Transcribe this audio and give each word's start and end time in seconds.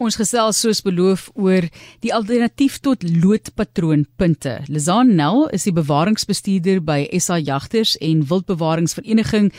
Ons 0.00 0.16
gesels 0.16 0.56
soos 0.62 0.78
beloof 0.80 1.26
oor 1.36 1.66
die 2.00 2.12
alternatief 2.16 2.78
tot 2.80 3.02
loodpatroonpunte. 3.04 4.54
Lizan 4.72 5.10
Nel 5.18 5.44
is 5.52 5.66
die 5.68 5.74
bewaringsbestuurder 5.76 6.80
by 6.80 7.02
SA 7.20 7.36
Jagters 7.36 7.98
en 8.00 8.22
Wildbewaringsvereniging 8.30 9.50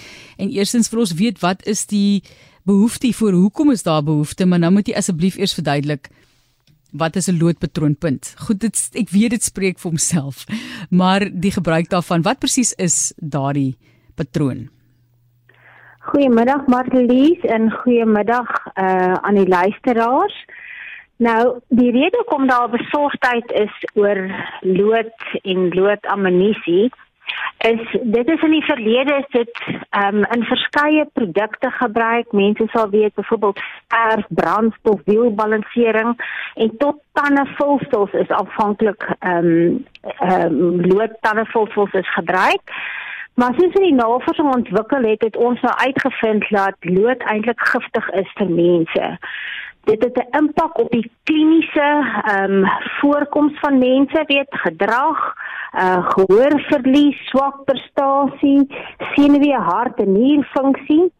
en 0.41 0.49
eerstens 0.49 0.89
vir 0.89 1.03
ons 1.03 1.13
weet 1.19 1.43
wat 1.45 1.61
is 1.69 1.85
die 1.93 2.23
behoefte 2.65 3.13
vir 3.13 3.37
hoekom 3.37 3.69
is 3.69 3.85
daar 3.85 4.01
behoefte, 4.01 4.49
maar 4.49 4.63
nou 4.65 4.73
moet 4.79 4.89
jy 4.89 4.97
asseblief 4.97 5.37
eers 5.37 5.53
verduidelik 5.53 6.09
wat 6.91 7.15
is 7.15 7.29
'n 7.29 7.37
loodpatroonpunt? 7.37 8.33
Goed, 8.49 8.59
dit 8.65 8.89
ek 8.97 9.09
weet 9.13 9.37
dit 9.37 9.43
spreek 9.43 9.77
vir 9.79 9.91
homself, 9.91 10.45
maar 10.89 11.29
die 11.29 11.53
gebruik 11.53 11.89
daarvan, 11.89 12.25
wat 12.25 12.39
presies 12.39 12.73
is 12.81 13.13
daardie 13.17 13.77
patroon? 14.15 14.69
Goeiemiddag 16.01 16.65
Marlies 16.65 17.43
en 17.45 17.71
goeiemiddag 17.71 18.49
uh 18.73 19.13
aan 19.13 19.35
die 19.35 19.47
luisteraars. 19.47 20.45
Nou, 21.17 21.59
die 21.67 21.91
rede 21.91 22.17
hoekom 22.17 22.47
daar 22.47 22.69
besorgdheid 22.69 23.51
is 23.51 23.75
oor 23.93 24.21
lood 24.61 25.13
en 25.41 25.69
loodammunisie 25.69 26.89
is 27.57 27.97
dit 28.01 28.29
is 28.29 28.41
in 28.41 28.51
die 28.55 28.65
verlede 28.65 29.13
is 29.19 29.27
dit 29.29 29.61
um 30.03 30.23
in 30.35 30.43
verskeie 30.49 31.05
produkte 31.13 31.69
gebruik. 31.71 32.31
Mense 32.31 32.65
sal 32.73 32.89
weet 32.89 33.13
byvoorbeeld 33.13 33.61
erf 33.87 34.25
brandstof 34.29 34.99
wielbalansering 35.05 36.17
en 36.55 36.77
tot 36.77 36.97
tandevulsels 37.11 38.13
is 38.23 38.33
afhanklik 38.41 39.05
um 39.19 39.85
um 40.31 40.85
lood 40.85 41.13
tandevulsels 41.21 41.93
is 41.93 42.13
gebruik. 42.13 42.75
Maar 43.33 43.53
soos 43.57 43.73
in 43.73 43.83
die 43.83 43.93
navorsing 43.93 44.53
ontwikkel 44.53 45.03
het, 45.03 45.21
het 45.21 45.37
ons 45.37 45.61
nou 45.61 45.75
uitgevind 45.75 46.45
dat 46.49 46.75
lood 46.79 47.23
eintlik 47.31 47.59
giftig 47.59 48.09
is 48.09 48.31
vir 48.39 48.49
mense. 48.49 49.17
Dit 49.89 50.03
het 50.03 50.17
'n 50.17 50.37
impak 50.37 50.79
op 50.79 50.91
die 50.91 51.11
kliniese 51.23 51.89
ehm 52.25 52.51
um, 52.51 52.67
voorkoms 52.99 53.59
van 53.59 53.77
mense, 53.77 54.23
weet 54.27 54.53
gedrag, 54.65 55.33
uh 55.73 56.09
gehoorverlies, 56.09 57.17
swak 57.29 57.63
prestasie, 57.65 58.67
senuwee, 59.15 59.57
hart 59.57 59.99
en 59.99 60.11
nierfunksie. 60.11 61.11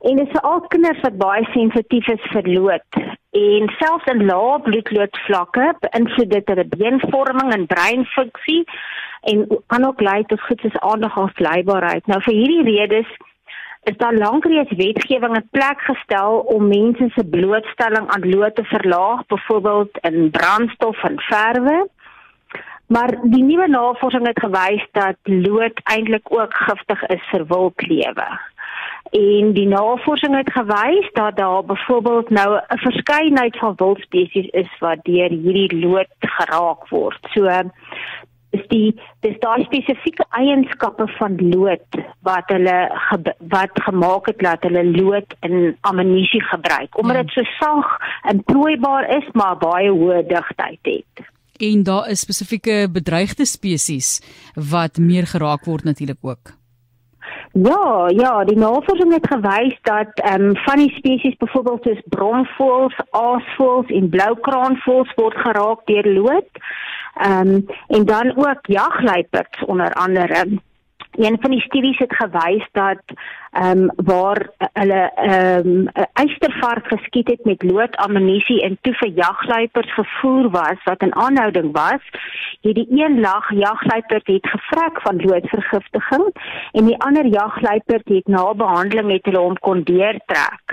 En 0.00 0.16
dit 0.16 0.28
is 0.28 0.42
al 0.42 0.60
kinders 0.72 1.00
wat 1.04 1.18
baie 1.20 1.44
sensitief 1.52 2.06
is 2.08 2.28
vir 2.32 2.46
lood 2.48 3.00
en 3.30 3.68
selfs 3.78 4.08
in 4.10 4.24
lae 4.26 4.58
bloedloodvlakke 4.64 5.66
beïnvloed 5.84 6.30
dit 6.32 6.48
hulle 6.50 6.64
beenvorming 6.72 7.52
en 7.54 7.66
breinfunksie 7.70 8.62
en 9.30 9.44
kan 9.70 9.86
ook 9.86 10.00
lei 10.00 10.22
tot 10.26 10.40
goed 10.40 10.60
soos 10.64 10.78
aandagafleibaarheid. 10.92 12.06
Nou 12.06 12.18
vir 12.24 12.34
hierdie 12.34 12.78
redes 12.78 13.12
is 13.88 13.96
daar 14.00 14.16
lankreeds 14.16 14.72
wetgewing 14.76 15.36
in 15.36 15.48
plek 15.50 15.84
gestel 15.86 16.40
om 16.54 16.68
mense 16.68 17.08
se 17.14 17.24
blootstelling 17.24 18.08
aan 18.10 18.28
lood 18.28 18.54
te 18.54 18.64
verlaag, 18.64 19.26
byvoorbeeld 19.26 19.98
in 20.10 20.30
brandstof 20.30 21.02
en 21.04 21.20
verwe. 21.28 21.78
Maar 22.86 23.14
die 23.22 23.42
nuwe 23.42 23.68
navorsing 23.68 24.26
het 24.26 24.40
gewys 24.42 24.86
dat 24.92 25.16
lood 25.22 25.80
eintlik 25.84 26.32
ook 26.34 26.54
giftig 26.54 27.06
is 27.14 27.28
vir 27.30 27.46
wildlewe. 27.46 28.28
En 29.10 29.52
die 29.52 29.66
navorsing 29.66 30.36
het 30.36 30.52
gewys 30.52 31.08
dat 31.12 31.36
daar 31.36 31.64
byvoorbeeld 31.64 32.30
nou 32.30 32.60
'n 32.68 32.78
verskeidenheid 32.78 33.58
van 33.58 33.72
wildspesies 33.76 34.46
is 34.46 34.70
wat 34.78 34.98
deur 35.02 35.30
hierdie 35.30 35.86
lood 35.86 36.12
geraak 36.18 36.88
word. 36.88 37.26
So 37.30 37.46
is 38.50 38.66
die 38.68 39.00
dis 39.20 39.36
daai 39.42 39.64
spesifieke 39.64 40.24
eienskappe 40.30 41.06
van 41.18 41.36
lood 41.52 41.98
wat 42.26 42.44
hulle 42.46 42.78
ge, 43.08 43.34
wat 43.38 43.82
gemaak 43.86 44.26
het 44.26 44.38
dat 44.38 44.62
hulle 44.66 44.84
lood 44.90 45.34
in 45.46 45.76
ammunisie 45.80 46.42
gebruik 46.42 46.98
omdat 46.98 47.16
dit 47.16 47.30
so 47.30 47.42
sag 47.58 47.98
en 48.22 48.44
plooibaar 48.44 49.08
is 49.16 49.28
maar 49.32 49.56
baie 49.56 49.90
hoë 49.90 50.26
digtheid 50.26 50.78
het. 50.82 51.26
En 51.60 51.82
daar 51.82 52.08
is 52.08 52.20
spesifieke 52.20 52.88
bedreigde 52.92 53.44
spesies 53.44 54.20
wat 54.54 54.98
meer 54.98 55.26
geraak 55.26 55.64
word 55.64 55.84
natuurlik 55.84 56.18
ook. 56.22 56.59
Ja, 57.52 58.08
ja, 58.08 58.44
die 58.44 58.56
navorsing 58.56 59.12
het 59.12 59.26
gewys 59.26 59.78
dat 59.82 60.10
ehm 60.14 60.42
um, 60.42 60.56
van 60.56 60.76
die 60.76 60.92
spesies 60.94 61.36
byvoorbeeld 61.36 61.82
soos 61.82 62.02
bromvoëls, 62.08 62.96
aasvoëls 63.10 63.90
en 63.90 64.08
bloukraanvoëls 64.08 65.14
word 65.14 65.36
geraak 65.36 65.80
deur 65.84 66.06
lood. 66.12 66.50
Ehm 67.14 67.48
um, 67.48 67.66
en 67.86 68.04
dan 68.04 68.32
ook 68.36 68.66
jagluiperds 68.66 69.64
onder 69.64 69.92
andere. 69.92 70.60
Een 71.10 71.36
van 71.40 71.50
die 71.50 71.60
studies 71.60 71.98
het 71.98 72.14
gewys 72.14 72.66
dat 72.72 73.02
ehm 73.50 73.78
um, 73.78 73.90
waar 73.96 74.50
hulle 74.72 75.10
ehm 75.14 75.66
um, 75.66 75.88
'n 75.92 76.06
eystervark 76.12 76.86
geskiet 76.86 77.28
het 77.28 77.44
met 77.44 77.62
loodammunisie 77.62 78.62
en 78.62 78.78
toe 78.80 78.94
vir 78.94 79.08
jagluiperds 79.08 79.92
gevoer 79.94 80.50
was 80.50 80.82
wat 80.84 81.02
in 81.02 81.14
aanhouding 81.14 81.72
was, 81.72 82.02
het 82.60 82.74
die 82.74 82.86
een 82.90 83.20
lag 83.20 83.50
jagluiperd 83.50 84.26
het 84.26 84.48
gevrek 84.48 85.00
van 85.02 85.16
loodvergiftiging 85.16 86.26
en 86.72 86.84
die 86.84 86.98
ander 86.98 87.26
jagluiperd 87.26 88.08
het 88.08 88.26
na 88.26 88.54
behandeling 88.54 89.06
met 89.06 89.24
hulle 89.24 89.38
hom 89.38 89.58
kon 89.58 89.82
deurtrek. 89.82 90.64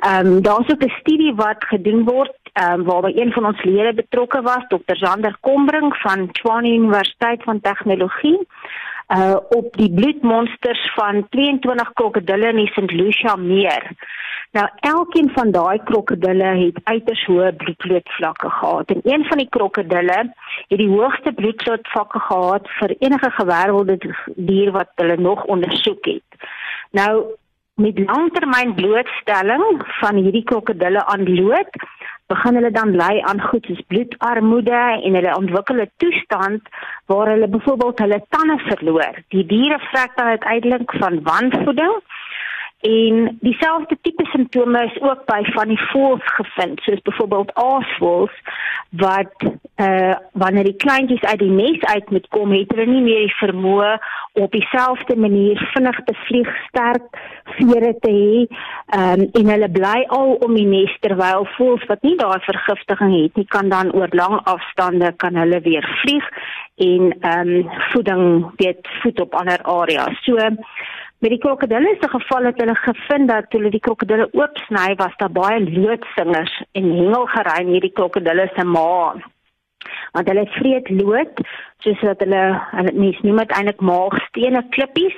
Ehm 0.00 0.26
um, 0.26 0.42
daar's 0.42 0.70
ook 0.72 0.84
'n 0.84 0.98
studie 1.00 1.34
wat 1.34 1.64
gedoen 1.64 2.04
word 2.04 2.38
ehm 2.52 2.80
um, 2.80 2.84
waar 2.84 3.04
een 3.04 3.32
van 3.32 3.46
ons 3.46 3.62
lede 3.62 3.94
betrokke 3.94 4.42
was, 4.42 4.64
Dr. 4.68 4.96
Zander 4.96 5.36
Kombrink 5.40 5.96
van 5.96 6.30
Tshwane 6.30 6.68
Universiteit 6.68 7.42
van 7.42 7.60
Tegnologie 7.60 8.46
uh 9.08 9.36
op 9.48 9.76
die 9.76 9.92
bloedmonsters 9.92 10.92
van 10.94 11.26
22 11.28 11.92
krokodille 11.92 12.48
in 12.48 12.56
die 12.56 12.70
St. 12.72 12.90
Lucia 12.90 13.36
meer. 13.36 13.90
Nou 14.52 14.68
elkeen 14.80 15.30
van 15.34 15.50
daai 15.50 15.82
krokodille 15.84 16.44
het 16.44 16.80
uiters 16.84 17.24
hoë 17.26 17.52
bloedvlakke 17.52 18.50
gehad 18.50 18.90
en 18.90 19.00
een 19.02 19.24
van 19.24 19.38
die 19.38 19.48
krokodille 19.48 20.18
het 20.68 20.78
die 20.78 20.88
hoogste 20.88 21.32
bloedvlakke 21.32 22.18
gehad 22.18 22.68
vir 22.78 22.96
enige 22.98 23.30
gewervelde 23.30 23.98
dier 24.36 24.70
wat 24.72 24.92
hulle 24.94 25.16
nog 25.16 25.44
ondersoek 25.44 26.04
het. 26.04 26.46
Nou 26.90 27.24
met 27.74 27.98
langtermyn 27.98 28.74
blootstelling 28.74 29.82
van 30.00 30.16
hierdie 30.16 30.44
krokodille 30.44 31.06
aan 31.06 31.34
lood 31.34 31.82
begin 32.32 32.56
hulle 32.58 32.70
dan 32.70 32.96
ly 32.96 33.20
aan 33.28 33.40
goed 33.48 33.66
soos 33.68 33.82
bloedarmoede 33.92 34.82
en 35.06 35.16
hulle 35.18 35.36
ontwikkel 35.36 35.80
'n 35.82 35.90
toestand 36.02 36.62
waar 37.06 37.28
hulle 37.32 37.48
byvoorbeeld 37.48 37.98
hulle 37.98 38.20
tande 38.28 38.58
verloor. 38.68 39.14
Die 39.28 39.46
diere 39.46 39.78
vrek 39.90 40.16
dan 40.16 40.26
uiteindelik 40.26 40.90
van 41.02 41.22
wanvoeding 41.22 41.94
En 42.84 43.38
dieselfde 43.40 43.96
tipe 44.00 44.24
simptome 44.24 44.84
is 44.84 45.00
ook 45.00 45.24
by 45.24 45.40
van 45.56 45.70
die 45.72 45.80
voëls 45.88 46.24
gevind, 46.36 46.80
soos 46.84 47.00
byvoorbeeld 47.06 47.52
aasvoëls 47.54 48.34
wat 49.00 49.32
uh, 49.44 50.12
wanneer 50.32 50.68
die 50.68 50.76
kleintjies 50.84 51.24
uit 51.24 51.38
die 51.40 51.50
nes 51.50 51.80
uit 51.80 52.10
moet 52.10 52.26
kom, 52.28 52.52
het 52.52 52.74
hulle 52.74 52.86
nie 52.86 53.00
meer 53.06 53.24
die 53.24 53.38
vermoë 53.38 53.94
op 54.44 54.52
dieselfde 54.52 55.16
manier 55.16 55.62
vinnig 55.72 56.02
te 56.04 56.14
vlieg, 56.26 56.50
sterk 56.68 57.18
vere 57.56 57.94
te 58.04 58.12
hê. 58.12 58.44
Um, 58.98 59.24
en 59.32 59.52
hulle 59.54 59.70
bly 59.78 60.04
al 60.18 60.36
om 60.44 60.52
die 60.58 60.66
nes 60.68 60.92
terwyl 61.06 61.48
voëls 61.56 61.88
wat 61.88 62.04
nie 62.04 62.18
daai 62.20 62.38
vergiftiging 62.44 63.16
het 63.16 63.40
nie, 63.40 63.46
kan 63.48 63.72
dan 63.72 63.94
oor 63.96 64.12
lang 64.12 64.36
afstande 64.44 65.14
kan 65.24 65.40
hulle 65.40 65.62
weer 65.64 65.88
vlieg 66.02 66.28
en 66.84 67.16
um, 67.32 67.72
voeding 67.94 68.26
weet 68.60 68.92
voed 69.00 69.24
op 69.24 69.40
ander 69.40 69.62
areas. 69.62 70.20
So 70.28 70.36
Met 71.24 71.32
die 71.32 71.40
krokodille 71.40 71.96
se 72.00 72.08
geval 72.08 72.44
het 72.44 72.58
hulle 72.60 72.74
gevind 72.76 73.28
dat 73.28 73.46
toe 73.48 73.58
hulle 73.60 73.70
die 73.72 73.80
krokodille 73.80 74.26
oopsny 74.36 74.90
was 75.00 75.14
daar 75.16 75.30
baie 75.32 75.60
loodsingers 75.72 76.56
en 76.76 76.90
hengelgery 76.98 77.54
in 77.62 77.70
hierdie 77.72 77.92
krokodille 77.96 78.44
se 78.52 78.64
maag. 78.64 79.22
Want 80.12 80.28
hulle 80.28 80.44
vreet 80.58 80.90
lood 80.98 81.40
soos 81.86 82.02
wat 82.08 82.20
hulle 82.26 82.42
hulle 82.74 82.92
mens 82.98 83.22
noem 83.24 83.40
dit 83.40 83.56
eintlik 83.56 83.80
maagstene 83.90 84.62
klippies 84.76 85.16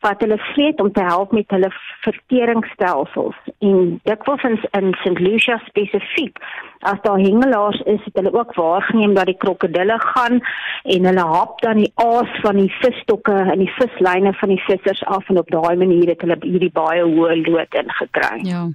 wat 0.00 0.20
hulle 0.22 0.38
vreet 0.52 0.80
om 0.80 0.92
te 0.92 1.02
help 1.02 1.32
met 1.32 1.50
hulle 1.50 1.70
verteringsstelsels 2.04 3.38
en 3.58 4.00
dikwels 4.06 4.44
in, 4.46 4.58
in 4.78 4.94
St 5.02 5.18
Lucia 5.18 5.58
spesifiek 5.66 6.38
as 6.86 7.00
daar 7.02 7.18
hengelaars 7.18 7.80
is 7.80 8.00
het 8.04 8.14
hulle 8.20 8.32
ook 8.32 8.54
waargeneem 8.54 9.14
dat 9.14 9.26
die 9.26 9.36
krokodille 9.36 9.98
gaan 9.98 10.40
en 10.84 11.10
hulle 11.10 11.26
hap 11.34 11.60
dan 11.60 11.82
die 11.82 11.92
aas 11.94 12.40
van 12.44 12.60
die 12.62 12.72
visstokke 12.78 13.34
en 13.34 13.58
die 13.58 13.72
vislyne 13.80 14.32
van 14.40 14.54
die 14.54 14.62
vissers 14.66 15.04
af 15.04 15.28
en 15.28 15.42
op 15.42 15.50
daai 15.50 15.76
manier 15.76 16.14
het 16.14 16.22
hulle 16.22 16.38
hierdie 16.46 16.72
baie 16.72 17.02
hoë 17.02 17.40
lood 17.48 17.80
ingekry. 17.82 18.44
Ja. 18.46 18.68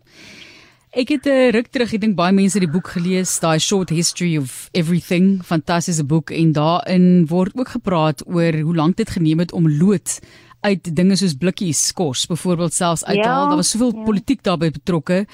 Ek 0.94 1.10
het 1.10 1.26
'n 1.26 1.30
uh, 1.30 1.50
ruk 1.50 1.68
terug, 1.74 1.94
ek 1.94 2.02
dink 2.02 2.16
baie 2.16 2.34
mense 2.34 2.60
het 2.60 2.70
die 2.70 2.74
boek 2.74 2.88
gelees, 2.88 3.40
daai 3.40 3.60
Short 3.60 3.90
History 3.90 4.38
of 4.38 4.70
Everything, 4.72 5.42
fantastiese 5.42 6.06
boek 6.06 6.30
en 6.30 6.52
daarin 6.52 7.26
word 7.28 7.56
ook 7.56 7.68
gepraat 7.68 8.22
oor 8.28 8.54
hoe 8.62 8.76
lank 8.76 8.98
dit 8.98 9.10
geneem 9.10 9.40
het 9.40 9.54
om 9.54 9.66
lood 9.66 10.20
uit 10.64 10.90
dinge 10.96 11.18
soos 11.20 11.36
blikkies 11.40 11.92
kos 11.98 12.26
byvoorbeeld 12.32 12.74
selfs 12.74 13.06
uithaal. 13.06 13.46
Ja, 13.46 13.52
daar 13.52 13.62
was 13.62 13.74
soveel 13.76 13.94
ja. 13.94 14.04
politiek 14.08 14.44
daarbey 14.44 14.72
betrokke. 14.72 15.26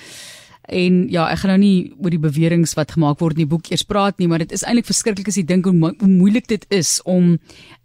En 0.69 1.07
ja, 1.09 1.25
ek 1.33 1.41
gaan 1.41 1.55
nou 1.55 1.61
nie 1.63 1.77
oor 1.97 2.13
die 2.13 2.21
beweringe 2.21 2.69
wat 2.77 2.93
gemaak 2.93 3.21
word 3.23 3.39
in 3.39 3.45
die 3.45 3.49
boek 3.49 3.71
eers 3.71 3.85
praat 3.89 4.19
nie, 4.21 4.27
maar 4.29 4.43
dit 4.43 4.51
is 4.53 4.63
eintlik 4.63 4.89
verskriklik 4.89 5.31
as 5.31 5.39
jy 5.39 5.45
dink 5.49 5.65
hoe, 5.65 5.73
hoe 5.73 6.09
moeilik 6.09 6.45
dit 6.49 6.65
is 6.69 6.99
om 7.09 7.39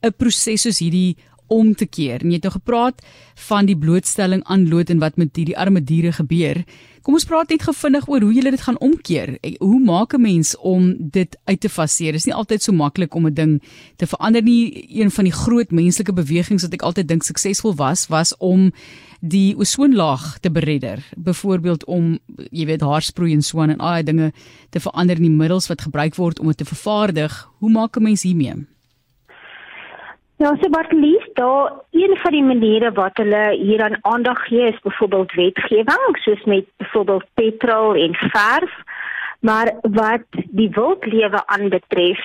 'n 0.05 0.13
proses 0.19 0.67
soos 0.67 0.83
hierdie 0.85 1.17
om 1.47 1.75
te 1.75 1.87
keer. 1.87 2.23
En 2.23 2.31
jy 2.31 2.39
het 2.39 2.49
nou 2.49 2.53
gepraat 2.53 3.03
van 3.49 3.67
die 3.67 3.77
blootstelling 3.77 4.45
aan 4.45 4.69
lood 4.69 4.91
en 4.91 4.99
wat 4.99 5.17
met 5.17 5.37
hierdie 5.37 5.59
arme 5.59 5.83
diere 5.85 6.13
gebeur. 6.13 6.65
Kom 7.05 7.19
ons 7.19 7.27
praat 7.29 7.51
net 7.53 7.67
gevinnig 7.67 8.07
oor 8.09 8.25
hoe 8.25 8.33
jy 8.33 8.43
dit 8.49 8.63
gaan 8.65 8.79
omkeer. 8.81 9.35
Hoe 9.61 9.81
maak 9.81 10.15
'n 10.15 10.21
mens 10.21 10.57
om 10.57 10.95
dit 10.99 11.37
uit 11.45 11.61
te 11.61 11.69
faseer? 11.69 12.13
Dit 12.13 12.21
is 12.21 12.25
nie 12.25 12.35
altyd 12.35 12.63
so 12.63 12.73
maklik 12.73 13.15
om 13.15 13.27
'n 13.27 13.35
ding 13.35 13.63
te 13.97 14.07
verander 14.07 14.43
nie. 14.43 14.87
Een 15.01 15.11
van 15.11 15.25
die 15.25 15.33
groot 15.33 15.71
menslike 15.71 16.13
bewegings 16.13 16.63
wat 16.63 16.73
ek 16.73 16.83
altyd 16.83 17.09
dink 17.09 17.23
suksesvol 17.23 17.75
was, 17.75 18.07
was 18.07 18.37
om 18.39 18.73
die 19.21 19.57
ozonlaag 19.57 20.39
te 20.41 20.51
beredder. 20.51 21.05
Byvoorbeeld 21.17 21.85
om 21.85 22.19
jy 22.51 22.67
weet 22.67 22.81
haarsproei 22.81 23.33
en 23.33 23.43
so 23.43 23.61
aan 23.61 23.71
en 23.71 23.79
al 23.79 23.89
daai 23.89 24.03
dinge 24.03 24.33
te 24.71 24.81
verander 24.81 25.17
in 25.17 25.23
die 25.23 25.31
middels 25.31 25.67
wat 25.67 25.83
gebruik 25.83 26.15
word 26.15 26.39
om 26.39 26.47
dit 26.47 26.57
te 26.57 26.65
vervaardig. 26.65 27.49
Hoe 27.59 27.71
maak 27.71 27.97
'n 27.97 28.03
mens 28.03 28.23
hiermee? 28.23 28.74
Ja, 30.37 30.51
so 30.61 30.69
wat 30.71 30.93
lief 30.93 31.25
daar 31.33 31.73
een 31.91 32.17
van 32.17 32.33
die 32.33 32.43
maniere 32.43 32.93
wat 32.93 33.17
hulle 33.17 33.45
hier 33.55 33.83
aan 33.83 33.99
aandag 34.01 34.47
gee 34.47 34.67
is 34.73 34.81
byvoorbeeld 34.83 35.33
wetgewing 35.33 36.17
soos 36.23 36.45
met 36.45 36.65
byvoorbeeld 36.77 37.25
petrol 37.35 37.95
en 37.95 38.15
verf. 38.15 38.73
Maar 39.41 39.73
wat 39.83 40.27
die 40.31 40.71
wildlewe 40.71 41.47
aanbetref, 41.47 42.19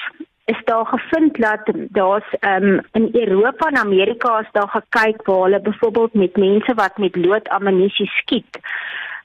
is 0.46 0.62
daar 0.64 0.86
gevind 0.86 1.38
dat 1.38 1.60
daar's 1.90 2.30
um, 2.40 2.82
in 2.92 3.10
Europa 3.12 3.68
en 3.68 3.78
Amerika 3.78 4.40
is 4.40 4.52
daar 4.52 4.70
gekyk 4.70 5.26
waar 5.26 5.44
hulle 5.44 5.62
byvoorbeeld 5.62 6.14
met 6.14 6.38
mense 6.38 6.74
wat 6.74 6.98
met 6.98 7.16
loodammunisie 7.16 8.08
skiet, 8.08 8.60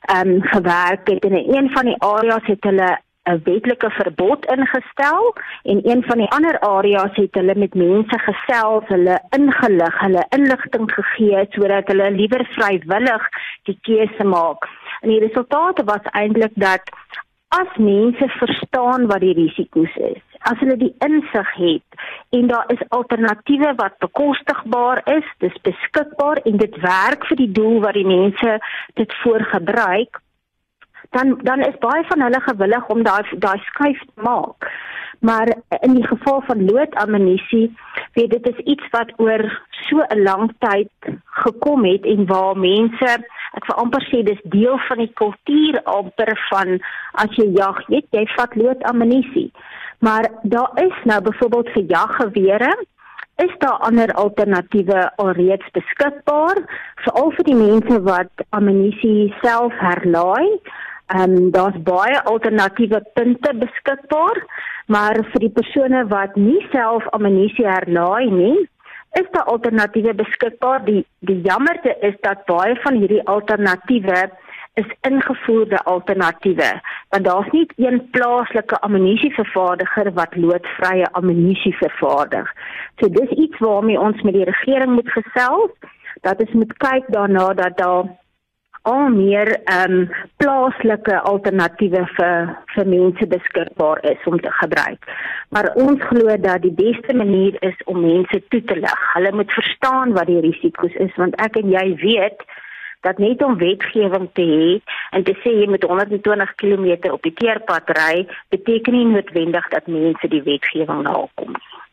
ehm 0.01 0.29
um, 0.29 0.43
gewerk 0.43 1.09
het 1.09 1.25
en 1.25 1.33
in 1.33 1.55
een 1.57 1.71
van 1.71 1.85
die 1.85 2.03
areas 2.03 2.47
het 2.47 2.65
hulle 2.65 2.99
'n 3.25 3.41
wetlike 3.45 3.91
verbod 3.91 4.45
ingestel 4.55 5.35
en 5.63 5.79
een 5.91 6.03
van 6.09 6.19
die 6.19 6.31
ander 6.37 6.59
areas 6.61 7.15
het 7.17 7.35
hulle 7.35 7.55
met 7.57 7.75
mense 7.75 8.19
gesels, 8.19 8.85
hulle 8.89 9.17
ingelig, 9.37 10.01
hulle 10.01 10.25
inligting 10.37 10.91
gegee 10.93 11.47
sodat 11.57 11.89
hulle 11.93 12.11
liewer 12.11 12.45
vrywillig 12.57 13.29
die 13.71 13.79
keuse 13.89 14.25
maak. 14.25 14.69
En 15.01 15.09
die 15.09 15.23
resultate 15.25 15.85
was 15.85 16.11
eintlik 16.13 16.53
dat 16.55 16.93
as 17.49 17.77
mense 17.77 18.29
verstaan 18.29 19.07
wat 19.07 19.21
die 19.25 19.35
risiko's 19.39 19.97
is, 20.11 20.23
as 20.51 20.59
hulle 20.61 20.77
die 20.77 20.93
insig 21.07 21.53
het 21.57 22.05
en 22.37 22.51
daar 22.51 22.73
is 22.75 22.83
alternatiewe 22.89 23.73
wat 23.81 23.97
bekostigbaar 24.05 25.01
is, 25.17 25.29
dis 25.39 25.57
beskikbaar 25.69 26.43
en 26.45 26.61
dit 26.61 26.77
werk 26.83 27.25
vir 27.31 27.41
die 27.41 27.53
doel 27.61 27.81
wat 27.87 27.97
die 27.97 28.09
mense 28.09 28.59
dit 29.01 29.17
voorgebruik 29.23 30.21
dan 31.17 31.39
dan 31.43 31.63
is 31.69 31.79
baie 31.83 32.05
van 32.11 32.27
hulle 32.27 32.41
gewillig 32.49 32.89
om 32.95 33.03
daai 33.07 33.23
daai 33.47 33.59
skuif 33.69 34.01
te 34.01 34.27
maak. 34.29 34.71
Maar 35.25 35.49
in 35.81 35.95
die 35.95 36.07
geval 36.07 36.43
van 36.47 36.65
loodammunisie, 36.65 37.77
weet 38.13 38.31
dit 38.31 38.49
is 38.49 38.65
iets 38.73 38.89
wat 38.91 39.13
oor 39.17 39.45
so 39.89 40.05
'n 40.09 40.23
lang 40.23 40.53
tyd 40.59 40.91
gekom 41.45 41.85
het 41.85 42.05
en 42.05 42.27
waar 42.27 42.59
mense, 42.59 43.11
ek 43.59 43.67
wil 43.67 43.77
amper 43.77 44.05
sê 44.11 44.23
dis 44.23 44.43
deel 44.43 44.79
van 44.89 44.99
die 44.99 45.13
kultuur 45.15 45.83
amper 45.83 46.33
van 46.51 46.81
as 47.13 47.31
jy 47.37 47.49
jag, 47.57 47.87
weet 47.87 48.07
jy 48.11 48.27
vat 48.37 48.55
loodammunisie. 48.55 49.53
Maar 49.99 50.29
daar 50.43 50.71
is 50.75 50.97
nou 51.05 51.21
byvoorbeeld 51.21 51.69
vir 51.69 51.83
jaggewere 51.83 52.75
is 53.37 53.55
daar 53.59 53.79
ander 53.89 54.13
alternatiewe 54.13 55.17
alreeds 55.17 55.71
beskikbaar 55.73 56.59
veral 57.05 57.31
vir 57.37 57.45
die 57.45 57.59
mense 57.59 58.03
wat 58.03 58.45
ammunisie 58.51 59.35
self 59.43 59.73
herlaai 59.83 60.61
Ehm 61.15 61.37
um, 61.37 61.51
daar's 61.51 61.77
baie 61.87 62.23
alternatiewe 62.23 62.99
punte 63.15 63.53
beskikbaar, 63.55 64.39
maar 64.87 65.19
vir 65.31 65.43
die 65.45 65.51
persone 65.59 66.01
wat 66.11 66.35
nie 66.35 66.63
self 66.73 67.07
ammunisie 67.15 67.67
herlaai 67.69 68.31
nie, 68.31 68.57
is 69.21 69.29
daar 69.37 69.47
alternatiewe 69.53 70.15
beskikbaar. 70.19 70.83
Die 70.89 71.05
die 71.29 71.37
jammerte 71.47 71.95
is 72.09 72.17
dat 72.27 72.43
baie 72.51 72.75
van 72.87 72.99
hierdie 72.99 73.23
alternatiewe 73.35 74.25
is 74.83 74.91
ingevoerde 75.11 75.79
alternatiewe, 75.93 76.73
want 77.15 77.25
daar's 77.25 77.53
nie 77.53 77.69
een 77.77 78.01
plaaslike 78.11 78.81
ammunisievervaardiger 78.89 80.13
wat 80.19 80.35
loodvrye 80.37 81.13
ammunisie 81.13 81.77
vervaardig. 81.77 82.51
So 82.99 83.09
dis 83.21 83.39
iets 83.47 83.59
waarmee 83.63 84.01
ons 84.01 84.23
met 84.23 84.35
die 84.35 84.51
regering 84.51 84.99
moet 84.99 85.15
gesels, 85.15 85.71
dat 86.27 86.43
ons 86.43 86.59
moet 86.59 86.77
kyk 86.89 87.07
daarna 87.15 87.53
dat 87.55 87.79
daar 87.79 88.11
al 88.85 89.09
meer 89.09 89.49
ehm 89.65 89.93
um, 89.93 90.09
plaaslike 90.37 91.21
alternatiewe 91.31 92.03
vir 92.17 92.51
vir 92.75 92.91
mense 92.95 93.27
beskikbaar 93.35 94.03
is 94.11 94.27
om 94.31 94.37
te 94.41 94.51
gebruik. 94.61 95.07
Maar 95.57 95.71
ons 95.85 96.03
glo 96.11 96.37
dat 96.47 96.63
die 96.67 96.75
beste 96.81 97.17
manier 97.17 97.57
is 97.69 97.79
om 97.85 98.01
mense 98.01 98.43
toe 98.49 98.61
te 98.65 98.77
lig. 98.77 99.07
Hulle 99.15 99.33
moet 99.33 99.57
verstaan 99.57 100.13
wat 100.19 100.29
die 100.29 100.43
risiko's 100.45 100.99
is 101.07 101.17
want 101.23 101.41
ek 101.47 101.57
en 101.63 101.73
jy 101.73 101.87
weet 102.03 102.45
dat 103.09 103.19
net 103.19 103.43
om 103.45 103.57
wetgewing 103.61 104.29
te 104.33 104.45
hê 104.51 104.69
en 105.17 105.25
te 105.25 105.37
sê 105.41 105.55
jy 105.63 105.71
moet 105.73 105.89
120 105.89 106.55
km 106.61 107.13
op 107.13 107.25
die 107.25 107.35
teerpad 107.41 107.93
ry, 108.01 108.27
beteken 108.53 108.97
nie 108.97 109.09
noodwendig 109.13 109.69
dat 109.77 109.89
mense 109.97 110.29
die 110.33 110.45
wetgewing 110.45 111.05
nakom 111.09 111.57
nie. 111.57 111.84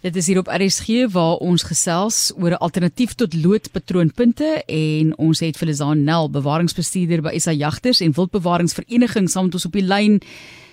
Dit 0.00 0.16
is 0.16 0.30
hier 0.30 0.38
op 0.40 0.48
RSG 0.48 1.10
waar 1.12 1.42
ons 1.44 1.62
gesels 1.68 2.32
oor 2.40 2.50
'n 2.56 2.64
alternatief 2.64 3.12
tot 3.20 3.34
loodpatroonpunte 3.34 4.64
en 4.64 5.18
ons 5.18 5.40
het 5.40 5.56
Felizaan 5.56 6.04
Nel, 6.04 6.30
bewaringsbestuurder 6.30 7.20
by 7.20 7.38
SA 7.38 7.52
Jagters 7.52 8.00
en 8.00 8.12
Wildbewaringsvereniging 8.12 9.28
saam 9.30 9.44
met 9.44 9.54
ons 9.54 9.66
op 9.66 9.72
die 9.72 9.84
lyn. 9.84 10.20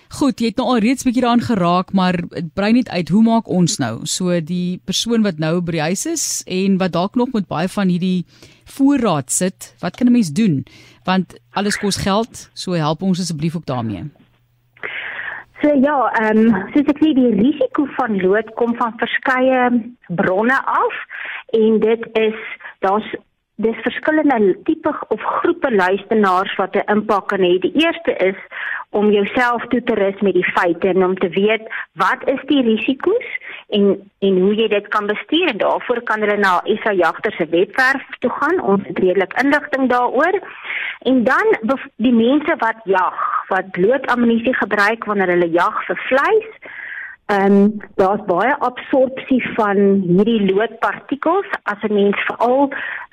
Goed, 0.07 0.39
jy 0.39 0.45
het 0.45 0.55
nou 0.55 0.67
al 0.67 0.79
reeds 0.79 1.03
'n 1.03 1.07
bietjie 1.07 1.21
daaraan 1.21 1.43
geraak, 1.43 1.91
maar 1.93 2.15
dit 2.29 2.53
brei 2.53 2.71
net 2.71 2.89
uit 2.89 3.09
hoe 3.09 3.23
maak 3.23 3.47
ons 3.47 3.77
nou? 3.77 4.05
So 4.05 4.39
die 4.39 4.79
persoon 4.85 5.21
wat 5.21 5.39
nou 5.39 5.61
by 5.61 5.71
die 5.71 5.81
huis 5.81 6.05
is 6.05 6.43
en 6.45 6.77
wat 6.77 6.91
dalk 6.91 7.15
nog 7.15 7.33
met 7.33 7.47
baie 7.47 7.67
van 7.67 7.87
hierdie 7.87 8.25
voorraad 8.63 9.31
sit, 9.31 9.75
wat 9.79 9.97
kan 9.97 10.07
'n 10.07 10.11
mens 10.11 10.31
doen? 10.31 10.65
Want 11.03 11.35
alles 11.51 11.77
kos 11.77 11.97
geld, 11.97 12.49
so 12.53 12.71
help 12.71 13.01
ons 13.01 13.19
asseblief 13.19 13.55
ook 13.55 13.65
daarmee. 13.65 14.03
So 15.61 15.73
ja, 15.73 16.11
ehm 16.21 16.37
um, 16.37 16.57
soos 16.73 16.89
ek 16.91 16.99
sê 17.01 17.13
die 17.17 17.31
risiko 17.33 17.87
van 17.95 18.19
lood 18.21 18.49
kom 18.59 18.75
van 18.77 18.93
verskeie 19.01 19.61
bronne 20.19 20.57
af 20.73 20.99
en 21.57 21.79
dit 21.81 22.03
is 22.19 22.43
daar's 22.85 23.07
dis 23.65 23.79
verskillende 23.81 24.53
tipe 24.67 24.93
of 25.15 25.23
groepe 25.39 25.71
luisteraars 25.73 26.53
wat 26.61 26.75
'n 26.75 26.85
impak 26.95 27.27
kan 27.33 27.41
hê. 27.41 27.57
Die 27.59 27.73
eerste 27.73 28.13
is 28.29 28.37
om 28.89 29.11
jouself 29.11 29.65
toe 29.67 29.83
te 29.83 29.93
rus 29.93 30.21
met 30.21 30.33
die 30.33 30.51
feite 30.51 30.87
en 30.87 31.03
om 31.03 31.15
te 31.17 31.29
weet 31.29 31.67
wat 31.93 32.23
is 32.25 32.43
die 32.51 32.61
risiko's 32.63 33.27
en 33.67 33.97
en 34.19 34.39
hoe 34.41 34.53
jy 34.55 34.67
dit 34.71 34.87
kan 34.93 35.05
bestuur 35.05 35.51
en 35.51 35.59
daarvoor 35.61 36.01
kan 36.09 36.23
hulle 36.23 36.37
na 36.41 36.53
SA 36.81 36.93
Jagter 36.97 37.33
se 37.37 37.45
webwerf 37.51 38.05
toe 38.19 38.31
gaan. 38.39 38.81
Het 38.87 38.99
redelik 38.99 39.33
inligting 39.43 39.89
daaroor. 39.89 40.39
En 40.99 41.23
dan 41.23 41.53
die 41.95 42.13
mense 42.13 42.55
wat 42.57 42.79
jag, 42.83 43.19
wat 43.47 43.77
loodammunisie 43.77 44.55
gebruik 44.55 45.05
wanneer 45.05 45.35
hulle 45.35 45.49
jag 45.51 45.83
vir 45.85 46.01
vleis, 46.09 46.49
Ehm 47.27 47.51
um, 47.51 47.81
daar's 47.95 48.21
baie 48.25 48.53
absorpsie 48.63 49.41
van 49.55 49.79
hierdie 50.07 50.53
loodpartikels 50.53 51.49
as 51.63 51.81
'n 51.87 51.93
mens 51.93 52.19
veral 52.27 52.69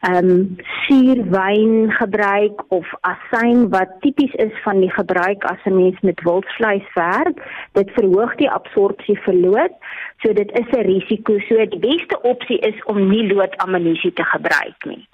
ehm 0.08 0.28
um, 0.30 0.56
suurwyn 0.82 1.90
gebruik 2.00 2.62
of 2.68 2.86
asyn 3.00 3.64
wat 3.74 3.96
tipies 4.00 4.34
is 4.46 4.54
van 4.62 4.78
die 4.80 4.92
gebruik 4.98 5.44
as 5.44 5.58
'n 5.64 5.74
mens 5.76 5.98
met 6.00 6.22
wildvleis 6.22 6.86
werk. 6.94 7.42
Dit 7.72 7.90
verhoog 7.96 8.34
die 8.34 8.50
absorpsie 8.50 9.18
vir 9.24 9.34
lood, 9.34 9.74
so 10.22 10.32
dit 10.32 10.50
is 10.62 10.68
'n 10.78 10.86
risiko. 10.92 11.38
So 11.48 11.66
die 11.66 11.84
beste 11.90 12.20
opsie 12.22 12.58
is 12.58 12.84
om 12.84 13.08
nie 13.08 13.26
loodammunisie 13.34 14.12
te 14.12 14.24
gebruik 14.24 14.80
nie. 14.84 15.08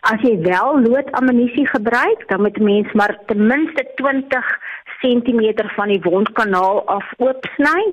As 0.00 0.20
jy 0.20 0.36
wel 0.42 0.80
loodammunisie 0.80 1.66
gebruik, 1.66 2.28
dan 2.28 2.40
moet 2.42 2.58
'n 2.58 2.64
mens 2.64 2.92
maar 2.92 3.18
ten 3.26 3.46
minste 3.46 3.90
20 3.94 4.58
cm 5.00 5.68
van 5.76 5.88
die 5.88 6.02
wondkanaal 6.02 6.86
af 6.86 7.12
oopsny 7.16 7.92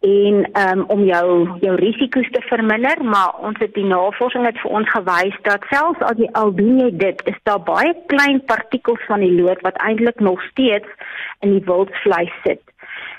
en 0.00 0.46
um, 0.54 0.84
om 0.94 1.04
jou 1.04 1.58
jou 1.60 1.74
risiko's 1.74 2.30
te 2.30 2.42
verminder 2.46 3.04
maar 3.04 3.34
ons 3.42 3.58
het 3.58 3.74
die 3.74 3.86
navorsing 3.86 4.46
het 4.46 4.60
vir 4.62 4.70
ons 4.70 4.90
gewys 4.94 5.38
dat 5.42 5.66
selfs 5.72 6.04
as 6.06 6.20
jy 6.22 6.28
al 6.38 6.54
doen 6.54 6.78
jy 6.84 6.90
dit 7.02 7.22
is 7.26 7.38
daar 7.50 7.62
baie 7.66 7.94
klein 8.06 8.38
partikels 8.46 9.02
van 9.10 9.26
die 9.26 9.34
lood 9.34 9.60
wat 9.66 9.80
eintlik 9.82 10.20
nog 10.20 10.42
steeds 10.52 10.86
in 11.40 11.56
die 11.56 11.64
wildvleis 11.66 12.32
sit. 12.44 12.62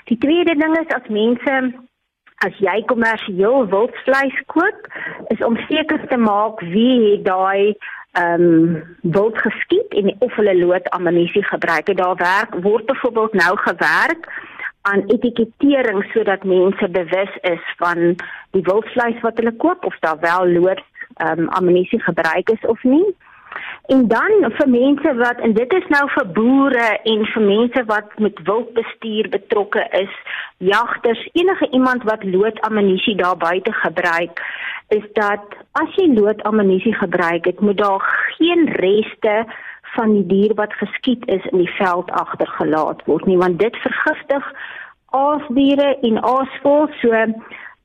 Die 0.08 0.18
tweede 0.18 0.56
ding 0.56 0.76
is 0.80 0.96
as 0.96 1.12
mense 1.12 1.60
as 2.48 2.56
jy 2.64 2.80
kommersieel 2.88 3.68
wildvleis 3.68 4.36
koop 4.48 4.88
is 5.34 5.44
om 5.44 5.60
seker 5.68 6.00
te 6.08 6.16
maak 6.16 6.64
wie 6.72 6.94
het 7.10 7.26
daai 7.28 7.76
ehm 8.18 8.42
um, 8.42 8.78
wild 9.02 9.36
geskiet 9.38 9.92
en 9.94 10.08
of 10.18 10.32
hulle 10.34 10.56
lood 10.58 10.88
ammunisie 10.96 11.44
gebruik 11.46 11.92
het 11.92 12.00
daar 12.00 12.16
werk 12.16 12.56
word 12.64 12.86
byvoorbeeld 12.86 13.36
nou 13.38 13.52
gewerk 13.56 14.24
aan 14.82 15.04
etikettering 15.06 16.04
sodat 16.12 16.44
mense 16.44 16.88
bewus 16.88 17.34
is 17.42 17.64
van 17.76 18.14
die 18.56 18.62
wildvleis 18.62 19.20
wat 19.20 19.36
hulle 19.36 19.56
koop 19.56 19.84
of 19.84 19.98
daar 20.00 20.20
wel 20.20 20.48
lood 20.48 20.82
um, 21.24 21.48
ammunisie 21.48 22.00
gebruik 22.00 22.50
is 22.50 22.66
of 22.66 22.82
nie. 22.82 23.14
En 23.90 24.06
dan 24.08 24.52
vir 24.56 24.68
mense 24.68 25.14
wat 25.18 25.40
en 25.42 25.52
dit 25.52 25.72
is 25.74 25.86
nou 25.90 26.04
vir 26.14 26.26
boere 26.34 26.88
en 27.12 27.24
vir 27.32 27.42
mense 27.46 27.82
wat 27.88 28.18
met 28.22 28.42
wildbestuur 28.46 29.28
betrokke 29.32 29.82
is, 29.98 30.12
jagters, 30.56 31.22
enige 31.32 31.70
iemand 31.70 32.06
wat 32.06 32.24
loodammunisie 32.24 33.16
daar 33.16 33.36
buite 33.36 33.72
gebruik, 33.72 34.42
is 34.88 35.06
dat 35.18 35.58
as 35.82 35.98
jy 35.98 36.06
loodammunisie 36.14 36.94
gebruik, 36.94 37.42
dit 37.44 37.60
moet 37.60 37.78
daar 37.78 38.06
geen 38.38 38.68
reste 38.78 39.34
van 39.94 40.12
die 40.14 40.26
dier 40.26 40.54
wat 40.54 40.74
geskiet 40.82 41.26
is 41.26 41.46
in 41.52 41.58
die 41.64 41.74
veld 41.78 42.10
agtergelaat 42.10 43.02
word 43.06 43.26
nie, 43.26 43.38
want 43.38 43.58
dit 43.58 43.76
vergiftig 43.86 44.52
aasdiere 45.10 45.96
en 46.06 46.22
aasvoëls 46.22 47.00
so 47.02 47.24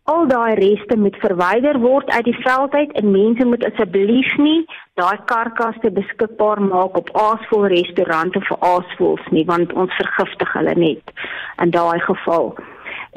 al 0.05 0.27
daai 0.29 0.53
reste 0.59 0.97
moet 1.01 1.15
verwyder 1.21 1.79
word 1.81 2.09
uit 2.13 2.27
die 2.27 2.37
veld 2.43 2.73
uit 2.73 2.91
en 2.99 3.11
mense 3.11 3.45
moet 3.45 3.63
asseblief 3.69 4.35
nie 4.37 4.59
daai 5.01 5.17
karkasse 5.31 5.89
beskikbaar 5.95 6.61
maak 6.61 6.99
op 6.99 7.09
aasvol 7.21 7.65
restaurante 7.73 8.41
vir 8.49 8.61
aasvoels 8.69 9.31
nie 9.37 9.45
want 9.49 9.73
ons 9.73 9.97
vergiftig 10.01 10.53
hulle 10.57 10.75
net 10.83 11.15
in 11.63 11.73
daai 11.73 11.99
geval. 12.05 12.53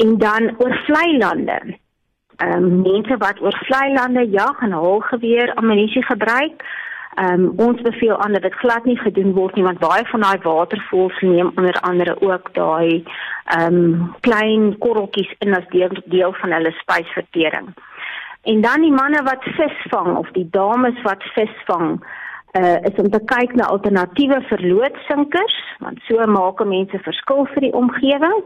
En 0.05 0.17
dan 0.23 0.51
oor 0.63 0.75
vlei 0.87 1.19
lande. 1.19 1.59
Ehm 2.39 2.65
um, 2.65 2.81
mense 2.87 3.21
wat 3.21 3.41
oor 3.45 3.61
vlei 3.67 3.93
lande 3.93 4.25
jag 4.31 4.63
en 4.65 4.73
haalgeweer 4.73 5.55
ammunisie 5.61 6.05
gebruik, 6.09 6.65
Ehm 7.15 7.45
um, 7.45 7.53
ons 7.57 7.81
beveel 7.81 8.19
aan 8.19 8.33
dat 8.33 8.43
dit 8.43 8.55
glad 8.55 8.85
nie 8.85 8.99
gedoen 8.99 9.33
word 9.33 9.55
nie 9.55 9.65
want 9.65 9.79
baie 9.79 10.05
van 10.07 10.21
daai 10.21 10.39
watervoëls 10.43 11.21
neem 11.21 11.53
onder 11.57 11.81
andere 11.81 12.21
ook 12.21 12.55
daai 12.55 13.05
ehm 13.45 13.75
um, 13.75 14.15
klein 14.21 14.79
korreltjies 14.79 15.35
in 15.39 15.57
as 15.57 15.67
deel, 15.69 15.95
deel 16.05 16.33
van 16.33 16.53
hulle 16.53 16.71
spysvertering. 16.71 17.75
En 18.43 18.61
dan 18.61 18.81
die 18.81 18.93
manne 18.93 19.23
wat 19.23 19.43
vis 19.43 19.79
vang 19.91 20.17
of 20.17 20.31
die 20.33 20.49
dames 20.51 21.03
wat 21.03 21.23
vis 21.35 21.57
vang, 21.65 21.99
uh 22.53 22.77
is 22.89 23.01
om 23.03 23.11
te 23.11 23.21
kyk 23.25 23.55
na 23.55 23.67
alternatiewe 23.67 24.41
verloodsinkers 24.41 25.59
want 25.79 25.99
so 26.07 26.27
maak 26.27 26.65
mense 26.65 26.99
verskil 26.99 27.47
vir 27.55 27.61
die 27.61 27.75
omgewing. 27.75 28.41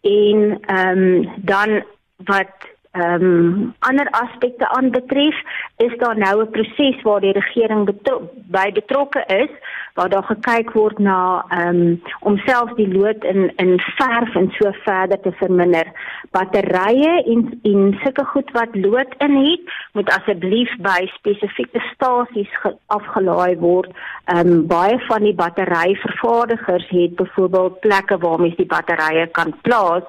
En 0.00 0.58
ehm 0.60 0.98
um, 0.98 1.32
dan 1.36 1.82
wat 2.24 2.68
ehm 2.90 3.24
um, 3.24 3.74
ander 3.78 4.08
aspekte 4.10 4.68
aanbetref, 4.68 5.36
is 5.76 5.98
daar 5.98 6.18
nou 6.18 6.42
'n 6.42 6.50
proses 6.50 7.02
waar 7.02 7.20
die 7.20 7.32
regering 7.32 7.84
betro 7.84 8.30
by 8.50 8.72
betrokke 8.72 9.24
is 9.26 9.50
waar 9.94 10.08
daar 10.08 10.24
gekyk 10.24 10.72
word 10.72 10.98
na 10.98 11.44
ehm 11.48 11.76
um, 11.76 12.02
om 12.20 12.36
selfs 12.38 12.74
die 12.74 12.88
lood 12.92 13.24
in 13.24 13.52
in 13.56 13.80
verf 13.80 14.34
en 14.34 14.50
so 14.58 14.72
verder 14.84 15.20
te 15.20 15.32
verminder. 15.32 15.86
Batterye 16.30 17.12
en 17.32 17.60
en 17.62 17.98
sulke 18.02 18.24
goed 18.24 18.50
wat 18.50 18.74
lood 18.74 19.14
in 19.18 19.36
het, 19.36 19.60
moet 19.92 20.10
asseblief 20.10 20.76
by 20.78 21.06
spesifieke 21.14 21.82
stasies 21.92 22.52
afgelaai 22.86 23.56
word. 23.56 23.90
Ehm 24.24 24.48
um, 24.48 24.66
baie 24.66 24.98
van 25.06 25.22
die 25.22 25.34
batteryvervaardigers 25.34 26.88
het 26.88 27.14
byvoorbeeld 27.16 27.80
plekke 27.80 28.18
waar 28.18 28.40
mens 28.40 28.56
die 28.56 28.66
batterye 28.76 29.26
kan 29.26 29.54
plaas 29.62 30.04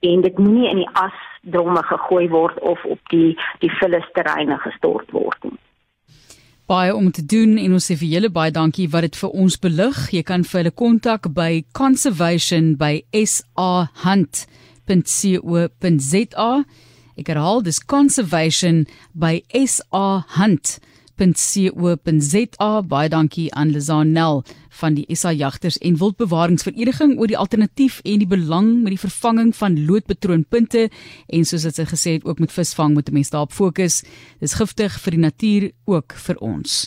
en 0.00 0.20
dit 0.24 0.38
moenie 0.38 0.70
in 0.70 0.76
die 0.82 0.88
as 0.98 1.16
dromme 1.54 1.82
gegooi 1.88 2.28
word 2.32 2.60
of 2.60 2.84
op 2.84 2.98
die 3.12 3.36
die 3.64 3.72
vullisterreine 3.80 4.58
gestort 4.64 5.10
word 5.16 5.38
nie. 5.48 5.58
Baie 6.70 6.94
om 6.94 7.10
te 7.10 7.24
doen 7.26 7.58
en 7.58 7.72
ons 7.74 7.86
sê 7.90 7.94
vir 7.98 8.08
julle 8.14 8.30
baie 8.30 8.52
dankie 8.54 8.88
wat 8.92 9.02
dit 9.08 9.16
vir 9.18 9.30
ons 9.44 9.58
belig. 9.58 9.98
Jy 10.14 10.22
kan 10.22 10.42
vir 10.46 10.58
hulle 10.60 10.74
kontak 10.84 11.22
by 11.34 11.64
conservation 11.74 12.76
by 12.78 13.02
sahunt.co.za. 13.10 14.44
Ek 17.20 17.26
herhaal 17.28 17.60
dis 17.66 17.82
conservation 17.96 18.86
by 19.12 19.42
sahunt.co.za 19.50 20.99
www.co.za. 21.20 22.82
Baie 22.88 23.08
dankie 23.08 23.52
aan 23.54 23.70
Lizan 23.70 24.12
Nel 24.12 24.42
van 24.80 24.94
die 24.94 25.04
SA 25.16 25.32
Jagters 25.32 25.78
en 25.78 25.98
Wildbewaringsvereniging 26.00 27.18
oor 27.18 27.28
die 27.28 27.38
alternatief 27.38 28.00
en 28.04 28.22
die 28.22 28.28
belang 28.30 28.80
met 28.82 28.94
die 28.94 29.02
vervanging 29.02 29.52
van 29.56 29.76
loodpatroonpunte 29.86 30.88
en 31.28 31.44
soos 31.44 31.66
dit 31.68 31.76
sy 31.76 31.86
gesê 31.90 32.16
het 32.16 32.24
ook 32.24 32.40
met 32.40 32.54
visvang 32.54 32.94
moet 32.96 33.12
mense 33.12 33.34
daarop 33.34 33.52
fokus. 33.52 34.00
Dis 34.40 34.56
giftig 34.56 34.96
vir 35.04 35.16
die 35.16 35.24
natuur 35.26 35.70
ook 35.90 36.16
vir 36.16 36.40
ons. 36.40 36.86